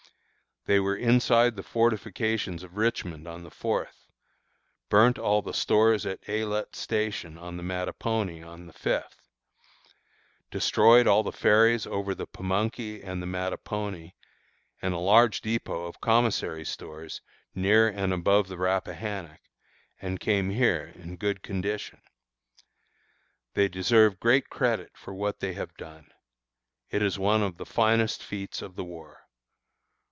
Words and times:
They 0.65 0.79
were 0.79 0.95
inside 0.95 1.47
of 1.47 1.55
the 1.55 1.63
fortifications 1.63 2.61
of 2.61 2.77
Richmond 2.77 3.27
on 3.27 3.41
the 3.43 3.49
fourth; 3.49 4.05
burnt 4.89 5.17
all 5.17 5.41
the 5.41 5.55
stores 5.55 6.05
at 6.05 6.21
Aylett's 6.27 6.77
Station, 6.77 7.35
on 7.35 7.57
the 7.57 7.63
Mattapony, 7.63 8.43
on 8.43 8.67
the 8.67 8.71
fifth; 8.73 9.27
destroyed 10.51 11.07
all 11.07 11.23
the 11.23 11.31
ferries 11.31 11.87
over 11.87 12.13
the 12.13 12.27
Pamunkey 12.27 13.01
and 13.03 13.19
Mattapony, 13.25 14.13
and 14.83 14.93
a 14.93 14.99
large 14.99 15.41
dépôt 15.41 15.87
of 15.89 15.99
commissary 15.99 16.63
stores 16.63 17.21
near 17.55 17.87
and 17.87 18.13
above 18.13 18.47
the 18.47 18.59
Rappahannock, 18.59 19.41
and 19.99 20.19
came 20.19 20.51
here 20.51 20.93
in 20.93 21.15
good 21.15 21.41
condition. 21.41 22.03
They 23.55 23.67
deserve 23.67 24.19
great 24.19 24.51
credit 24.51 24.91
for 24.93 25.11
what 25.15 25.39
they 25.39 25.53
have 25.53 25.75
done. 25.75 26.11
It 26.91 27.01
is 27.01 27.17
one 27.17 27.41
of 27.41 27.57
the 27.57 27.65
finest 27.65 28.21
feats 28.21 28.61
of 28.61 28.75
the 28.75 28.83
war. 28.85 29.17